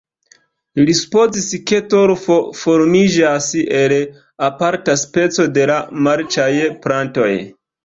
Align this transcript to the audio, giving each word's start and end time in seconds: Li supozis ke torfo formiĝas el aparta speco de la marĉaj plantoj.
Li 0.85 0.93
supozis 0.99 1.51
ke 1.71 1.81
torfo 1.91 2.37
formiĝas 2.61 3.51
el 3.83 3.95
aparta 4.49 4.97
speco 5.05 5.49
de 5.61 5.71
la 5.75 5.79
marĉaj 6.09 6.51
plantoj. 6.89 7.33